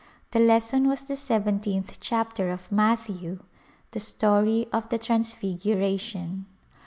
The 0.31 0.39
lesson 0.39 0.87
was 0.87 1.03
the 1.03 1.15
seventeenth 1.15 1.99
chapter 1.99 2.51
of 2.51 2.71
Matthew, 2.71 3.43
the 3.91 3.99
story 3.99 4.67
of 4.73 4.89
the 4.89 4.97
Transfiguration. 4.97 6.47